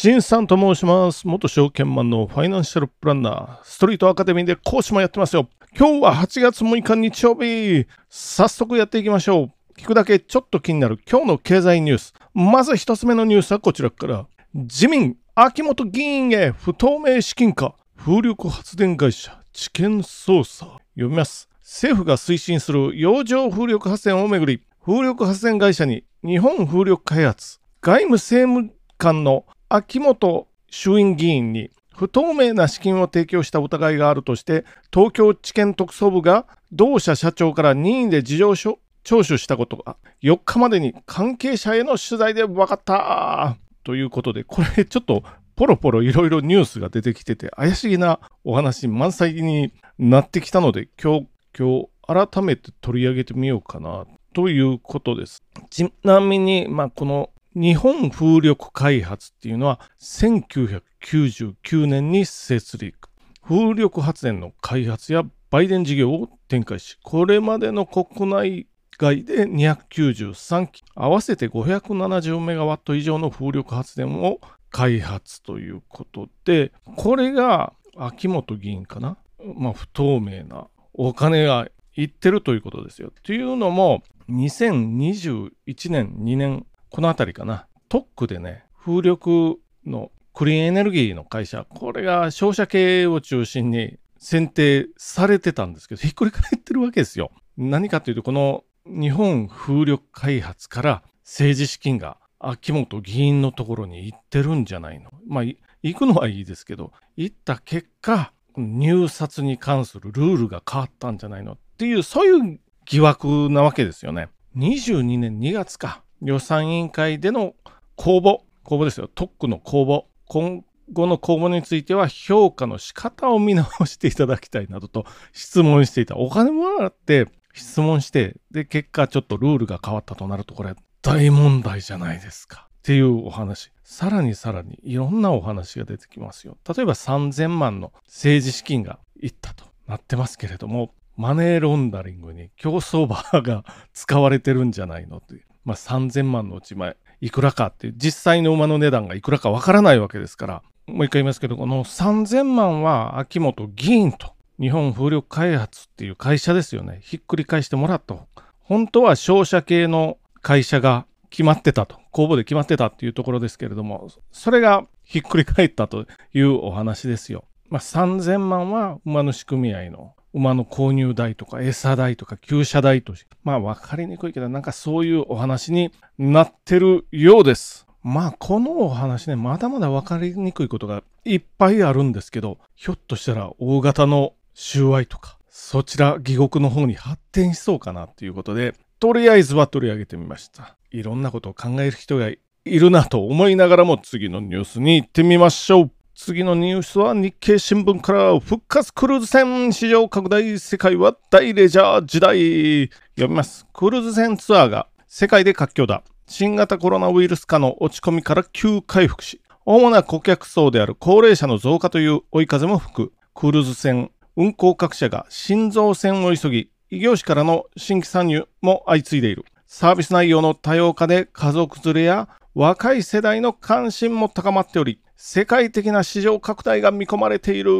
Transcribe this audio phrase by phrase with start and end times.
[0.00, 1.26] 新さんと申します。
[1.26, 5.48] 元証券マンのファイナンシャルプランナー、ストリートアカデミーで講師もやってますよ。
[5.76, 7.84] 今日は8月6日日曜日。
[8.08, 9.72] 早速やっていきましょう。
[9.76, 12.14] 聞くだけちょっと気になる今日の経済ニュース。
[12.32, 14.28] まず一つ目のニュースはこちらから。
[14.54, 17.74] 自民、秋元議員へ不透明資金か。
[17.96, 20.78] 風力発電会社、知見捜査。
[20.94, 21.48] 読みます。
[21.62, 45.22] 政府が推進する洋上風力発電をめぐり、風力発電会社に日本風力開発、外務政務官の秋元衆院議員に不透明な資金を提供した疑いがあるとして、東京地検特捜部が同社社長から任意で事情聴取したことが4日までに関係者への取材で分かったということで、これちょっと
[45.56, 51.26] ポロポロいろいろニュースが出てきてて怪しげなお話満載になってきたので、今日、
[51.58, 55.42] 今日改めて取り上げてみようかなということです。
[55.68, 62.96] ちなみに、まあ、この日本風力開発っていうのは1999年に設立。
[63.42, 74.38] 風力発電の開発や売電事業を展開し、これまでの国内外で293機、合わせて570メガワット以上の風力発電を
[74.70, 79.16] 開発ということで、これが秋元議員かな
[79.56, 83.12] まあ不透明なお金がいってるということですよ。
[83.24, 97.30] というのも、2021年、2年、このあたりかな、特区でね、風力のクリーンエネルギーの会社、これが商社系を中心に選定されてたんですけど、ひっくり返ってるわけですよ。
[97.56, 105.10] 何かというと、この日本風力開発から政治資金が秋元議員のところに行ってるんじゃないの。
[105.26, 114.28] まあ、行くのはいいですけど、行った結果、入札に関するルールが変わったんじゃないのっていう、そういう疑惑なわけですよね。
[114.56, 117.54] 22年2月か、予算委員会での
[117.96, 126.16] 公募、公募ですよ、特区の公募、今後の公募については評価の仕方を見直していただきたいなどと質問していた。
[126.16, 132.68] お金もらって質問して、で、結果ちょっとルールが変わったとなると、これ大問題じゃないですか。
[132.78, 133.70] っていうお話。
[133.82, 136.56] さらにさらにいろんなお話が出てきますよ。
[136.66, 145.47] 例えば3000万の政治資金がいったとなってますけれども、マネーロンダリングに競走馬が使われてるんじゃないのという。
[145.68, 157.00] まあ、3000万のうち、まあ、いくらかっていう、実際の馬の値段がいくらかわからないわけですから、もう一回言いますけど、この3000万は秋元議員と日本風力開発っていう会社ですよね。
[157.02, 158.16] ひっくり返してもらった。
[158.62, 161.98] 本当は商社系の会社が決まってたと。
[162.12, 167.44] 公募で決まってたっていうところですけれども、それがひっくり返ったというお話ですよ。
[167.68, 177.86] まあ、3000万は馬主組合の馬の購入代とか餌代とか厩舎代として、まあ分かりにくいけど、なんかそういうお話になってるようです。
[178.02, 190.76] まあこのお話ね、まだまだ分かりにくいことがいっぱいあるんですけど、ひょっとしたら大型の収賄とか、そちら疑獄の方に発展しそうかなっていうことで、とりあえずは取り上げてみました。
[190.90, 195.90] いろんなことを考える人がいるなと思いながらも次のニュースに行ってみましょう。
[196.20, 203.68] 次のニュースは日経新聞から復活クルーズ船市場拡大世界は大レジャー時代読みます。
[203.72, 206.02] クルーズ船ツアーが世界で活況だ。
[206.26, 213.12] 新型コロナウイルス化の落ち込みから急回復し、主な顧客層である高齢者の増加という追い風も吹く。
[213.32, 219.44] クルーズ船運航各社が新造船を急ぎ、異業種からの新規参入も相次いでいる。
[219.68, 227.72] サービス内容の多様化で家族連れや若い世代の関心も高まっており、世界的な市場拡大が見込まれている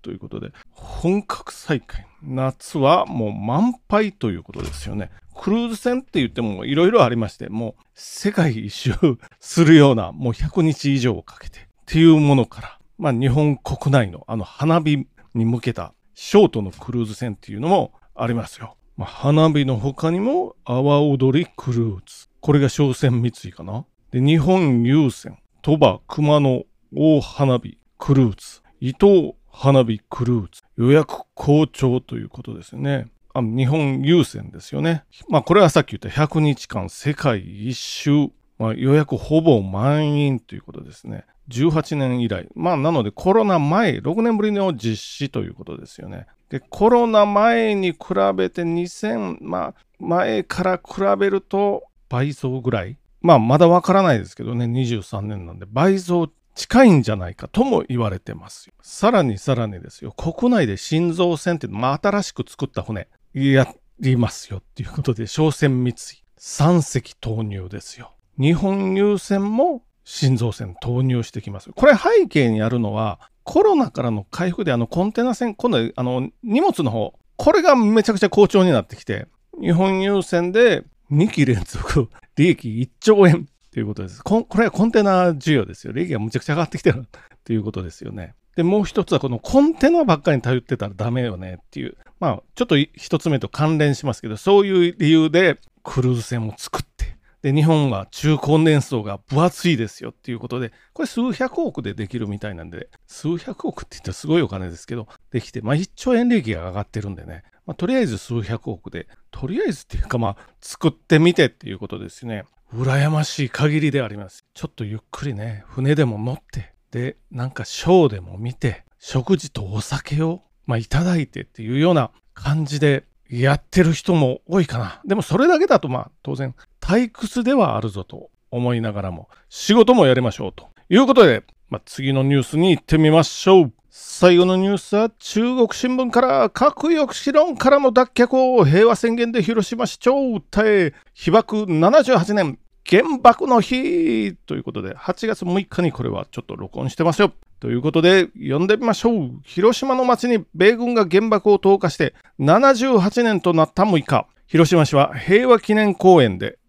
[0.00, 2.06] ということで、本格再開。
[2.22, 5.10] 夏はもう満杯ということですよね。
[5.36, 8.94] クルーズ船って言ってもいろいろありまして、もう世界一周
[9.38, 18.78] するような、もう100日以上をかけてっていうものから、まあ日本国内のあの花火に向けたショートのクルーズ船っていうのもありますよ。
[18.96, 22.28] まあ、花火の他にも阿波踊りクルーズ。
[22.40, 23.84] これが商船三井かな。
[24.10, 26.64] で、日本郵船、鳥羽熊野
[26.94, 33.06] 大花火クルーズ、伊東花火クルーズ、予約好調ということですよね。
[33.34, 35.04] あ日本郵船ですよね。
[35.28, 41.24] まあこれはさっき言った100日間世界一周、まあ、予約ほぼ満員ということですね。
[41.48, 42.48] 18年以来。
[42.54, 46.26] まあなのでコロナ前、6年ぶりの実施ということですよね。
[46.48, 47.98] で、コロナ前に比
[48.34, 52.98] べて2000、まあ前から比べると倍増ぐらい。
[53.20, 58.74] まあまだわからないですけどね、23年なんで倍増近いんじゃないかとも言われてますよ。
[58.82, 65.94] さらにさらにですよ、国内で新造船って、まあ、新しく作った船やりますよっていうことで、商船三井
[66.38, 68.12] 3隻投入ですよ。
[68.40, 71.70] 日本郵船も心臓線投入してきます。
[71.70, 79.28] これ背景にあるのは、コロナからの回復であのコンテナ船、今度あの荷物の方、これがめちゃくちゃ好調になってきて、
[79.60, 80.82] 日本郵船で
[81.12, 83.46] 2期連続利益1兆円
[83.78, 84.24] ということです。
[84.24, 85.92] ここれはコンテナ需要ですよ。
[85.92, 87.06] 利益がむちゃくちゃ上がってきてる
[87.44, 88.34] ということですよね。
[88.56, 91.96] で、もう一つはこのコンテナばっかりに頼ってたらダメよねっていう。
[92.18, 112.44] まあ、ちょっと一つ目と関連しますけど、そういう理由でクルーズ船を作って、で、日本は中高年層が分厚いですよっていうことで、これ数百億でできるみたいなんで、数百億って言ったらすごいお金ですけど、できて、まあ1兆円利益が上がってるんでね、まあ、とりあえず数百億で、とりあえずっていうかまあ、作ってみてっていうことですね。
[112.72, 114.44] 羨ましい限りであります。
[114.54, 125.00] ちょっとゆっくりね、船でも乗って、で、なんかショーでも見て、食事とお酒を、まあ、いただいてっていうような感じでやってる人も多いかな。
[125.06, 133.72] でもそれだけだとまあ当然退屈ではあるぞと思いながらも仕事もやりましょうということで、まあ、次のニュースに行ってみましょう。
[134.00, 147.32] 最後のニュースは中国新聞から核抑止論からの脱却を平和宣言で広島市長を訴え被爆78年原爆の日ということで8月6日にこれはちょっと録音してますよ。
[147.58, 149.40] ということで読んでみましょう。
[149.42, 156.60] 広島の町に米軍が原爆を投下して78年となった6日広島市は平和記念公園で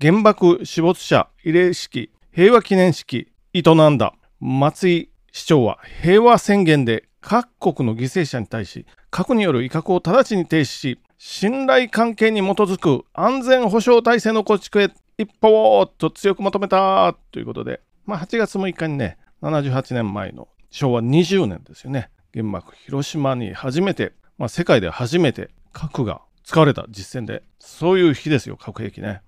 [0.00, 3.60] 原爆死没者慰霊式平和記念式営
[3.90, 22.10] んだ松井市長は平和宣言で各国の犠牲者に対し核による威嚇を直ちに停止し信頼関係に基づく安全保障体制の構築へ一歩をと強く求めたということで、まあ、8月6日にね78年前の昭和20年ですよね。
[22.34, 29.22] 原爆広島に初めて、まあ、世界で初めて核が使われた実戦でそういう日ですよ核兵器ね。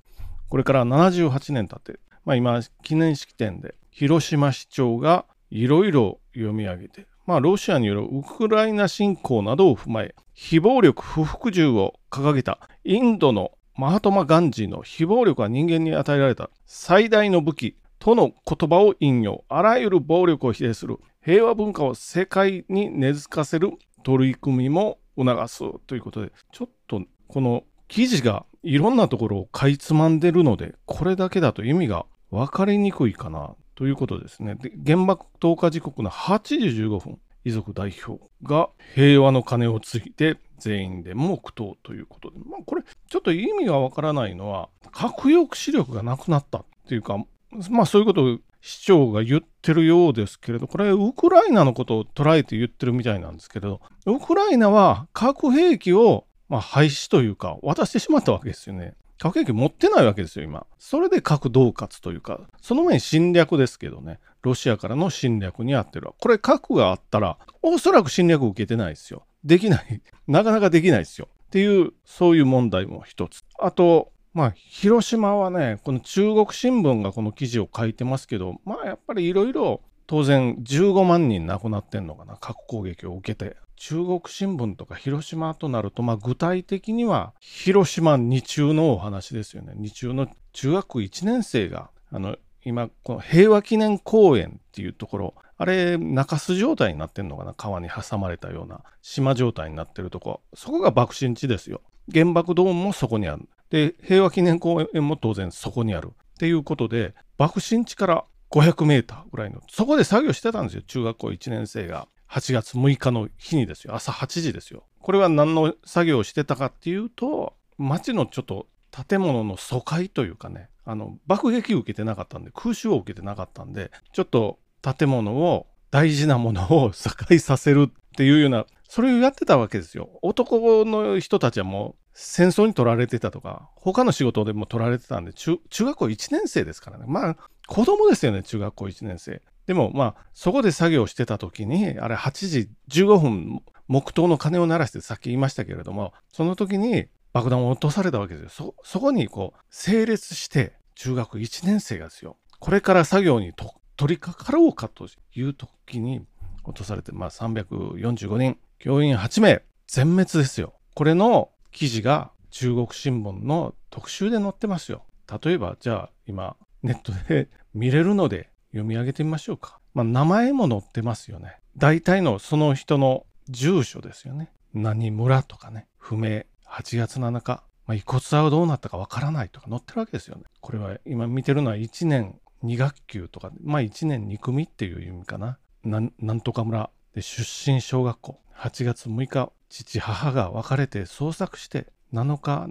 [0.48, 33.54] これから78年経って、まあ、今記念式典で広島市長がいろいろ読み上げて、まあ、ロシアによるウクライナ侵攻などを踏まえ、非暴力不服従を掲げたインドのマハトマ・ガンジーの非暴力は人間に与えられた最大の武器との言葉を引用、あらゆる暴力を否定する平和文化を世界に根付かせる取り組みも促すということで、ちょっとこの記事がいろんなところをかいつまんでるので、これだけだと意味が分かりにくいかな。
[33.80, 34.56] ということですね。
[34.56, 47.24] で原爆投下時刻の8時15分、遺族代表が平和の鐘をついて全員で黙祷ということで、まあ、これちょっと意味がわからないのは核抑止力がなくなったっていうか、
[47.70, 58.92] まあそういうことを市長が言ってるようですけれど、これウクライナのことを捉えて言ってるみたいなんですけれど、ウクライナは核兵器をまあ廃止というか渡してしまったわけですよね。
[59.20, 60.66] 核兵器持ってないわけですよ、今。
[60.78, 66.14] それで核恫喝というか、その前に侵略ですけどね、ロシアからの侵略にあってるわ。
[66.18, 69.26] これ核があったら、おそらく侵略を受けてないですよ。
[69.44, 70.00] できない。
[70.26, 71.28] なかなかできないですよ。
[71.48, 73.44] っていう、そういう問題も一つ。
[73.58, 83.56] あと、まあ、広島はね、この中国新聞がこの記事を書いてますけど、まあ、やっぱりいろいろ当然15万人亡くなってんのかな、核攻撃を受けて。
[83.76, 89.72] 中国新聞とか広島となると、まあ、具体的には広島二中のお話ですよね。
[89.76, 100.40] 二中の中学1年生が、あの、今、この平和記念公園っていうところ、あれ、中州状態になってんのかな川に挟まれたような島状態になってるとこ。
[100.54, 101.82] そこが爆心地ですよ。
[102.12, 103.48] 原爆ドームもそこにある。
[103.70, 106.10] で、平和記念公園も当然そこにある。
[106.10, 110.82] っていうことで、爆心地から500メーターぐらいの、そこで作業してたんですよ。
[110.82, 112.08] 中学校1年生が。
[112.28, 113.94] 8月6日の日にですよ。
[113.94, 114.84] 朝8時ですよ。
[115.00, 118.68] これは何の作業をしてたかっていうと、町のちょっと
[119.08, 130.20] 建物の疎開というかね、あの、爆撃を受けてなかったんで、空襲を受けてなかったんで、ちょっと建物を、大事なものを疎開させるっていうような、それをやってたわけですよ。
[130.22, 137.04] 男の人たちはもう戦争に取られてたとか、他の仕事でも取られてたんで、中学校1年生ですからね。
[137.06, 137.36] まあ、
[137.66, 139.42] 子供ですよね、中学校1年生。
[139.70, 153.52] でもまあそこで作業してた時にあれ8時15分黙祷の鐘を鳴らしてさっき言いましたけれどもその時に爆弾を落とされたわけですよそそこにこう整列して中学1年生がですよこれから作業に
[153.96, 156.26] 取り掛かろうかという時に
[156.64, 165.04] 落とされてまあ345人教員8名全滅ですよこれの記事が中国新聞の特集で載ってますよ
[165.42, 169.78] 例えばじゃあ今ネットで見れるので読み上げてみましょうか。
[169.94, 171.58] まあ、名前も載ってますよね。
[171.76, 174.50] 大体のその人の住所ですよね。
[174.74, 175.86] 何村とかね。
[175.98, 176.44] 不明。
[176.66, 177.62] 8月7日。
[177.86, 180.44] まあ、遺骨はどうなったかわからないとか載ってるわけですよね。
[180.60, 185.58] これは今見てるのは1年2学級とか、まあ1年2組っていう意味かな。
[185.82, 188.40] ななんとか村で出身小学校。
[188.56, 192.66] 8月6日、父母が別れて捜索して7日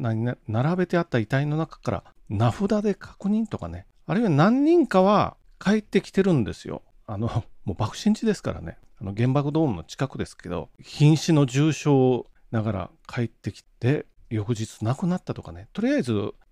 [0.48, 6.84] 並べてあった遺体の中から名札で確認とかね、あるいは何人かは帰ってきてるんですよ。
[7.08, 7.28] あの、
[7.66, 8.78] もう爆心地ですからね。
[9.02, 15.70] あの原爆ドームの近くですけど、瀕死の重傷ながら帰ってきて、翌日亡くなったとかね。
[15.74, 16.12] とりあえず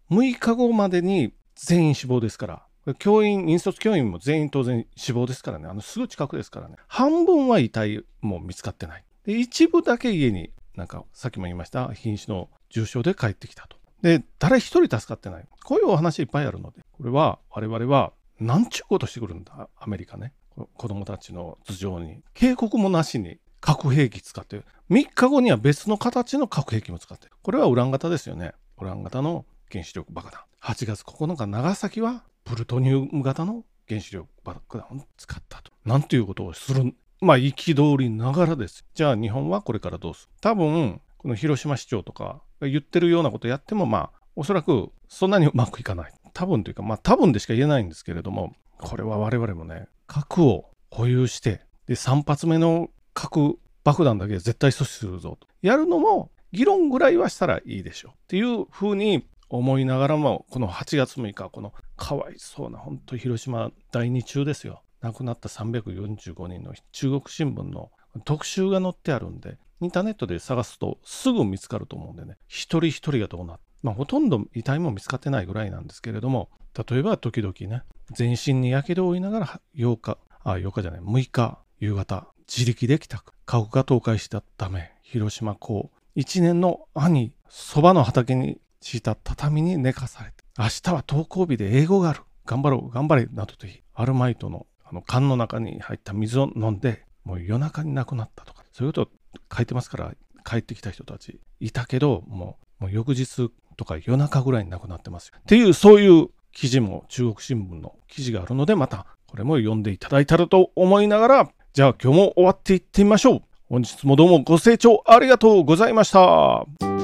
[0.09, 2.63] 6日後までに全員死亡ですから。
[2.99, 5.67] 教員、引率教員も全員当然死亡ですからね。
[5.67, 6.77] あのすぐ近くですからね。
[6.87, 9.03] 半分は遺体も見つかってない。
[9.27, 13.77] で、一部だけ家に、なんかさっきも言いました、瀕死の重傷で帰ってきたと。
[14.01, 15.45] で、誰一人助かってない。
[15.63, 20.33] こういうお話いっぱいあるので、これは我々は何ちゅうことしてくるんだ、アメリカね。
[20.75, 22.23] 子供たちの頭上に。
[22.33, 27.33] 警告もなしに核兵器使ってる、3日後には別の形の核兵器も使ってる。
[27.41, 28.53] これはウラン型ですよね。
[28.79, 30.41] ウラン型の原子力爆弾。
[30.61, 35.71] 8月9日、長崎はプルトニウム型の原子力爆弾を使ったと。
[35.85, 36.95] なんていうことをする。
[37.19, 38.85] まあ、憤りながらです。
[38.93, 40.31] じゃあ、日本はこれからどうする？
[40.41, 46.13] 多分、この広島市長とかが言ってるようなことやっても、まあ、おそらくそんなにうまくいかない。
[46.33, 55.47] 多分というか、まあ、多分でしか言えないんですけれども、これは我々もね、核を保有して、で、3発目の核爆弾だけは絶対阻止するぞと。
[55.61, 58.11] やるのも、議論ぐらいはしたらいいでしょう。
[58.11, 64.83] っていうふうに思いながらも、この8月6日、このかわいそうな、本当広島第二中ですよ。
[65.07, 67.91] 亡くなった345人の中国新聞の
[68.25, 76.49] 特集が載ってあるんで、インターネットで探すとすぐ見つかると思うんでね、一人一人がどうなって、まあ、ほとんど遺体も見つかってないぐらいなんですけれども、
[76.89, 83.33] 例えば時々ね、全身に火傷を負いながら8日、あ、8日じゃない、6日夕方、自力で帰宅。
[83.45, 92.21] 家屋が倒壊したため、広島港、一年の兄、そばの畑に敷いた畳に寝かされて、明日は登校日で英語がある。
[92.45, 100.13] 頑張ろう、頑張れ、などと言い、アルマイトのあの缶の中に入った水を飲んで、もう夜中に亡くなったとか、そういうことを書いてますから、
[100.45, 105.33] 帰ってきた人たちいたけど、もうもう翌日とか夜中ぐらいに亡くなってますよ。
[105.39, 113.41] っていう、そういう記事も中国新聞の記事があるので、またこれも読んでいただいたらと思いながら、じゃあ今日も終わっていってみましょう。
[113.69, 116.96] 本日もどうもご清聴ありがとうございました。